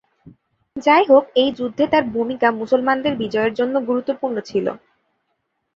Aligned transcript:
যাইহোক, 0.75 1.23
এই 1.35 1.49
যুদ্ধে 1.57 1.85
তাঁর 1.87 2.05
ভূমিকা 2.15 2.47
মুসলমানদের 2.61 3.13
বিজয়ের 3.21 3.53
জন্যে 3.59 3.79
গুরুত্বপূর্ণ 3.89 4.35
ছিল। 4.49 4.65